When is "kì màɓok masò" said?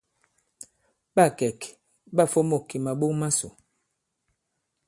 2.69-3.49